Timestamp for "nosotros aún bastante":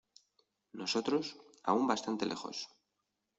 0.73-2.25